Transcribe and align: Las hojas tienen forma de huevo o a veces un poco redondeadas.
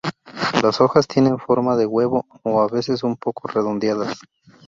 Las 0.63 0.81
hojas 0.81 1.05
tienen 1.07 1.37
forma 1.37 1.75
de 1.75 1.85
huevo 1.85 2.25
o 2.41 2.63
a 2.63 2.67
veces 2.67 3.03
un 3.03 3.17
poco 3.17 3.47
redondeadas. 3.49 4.17